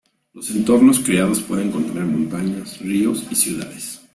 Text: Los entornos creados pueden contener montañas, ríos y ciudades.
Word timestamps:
Los 0.33 0.49
entornos 0.49 0.99
creados 0.99 1.41
pueden 1.41 1.69
contener 1.69 2.05
montañas, 2.05 2.79
ríos 2.79 3.23
y 3.29 3.35
ciudades. 3.35 4.01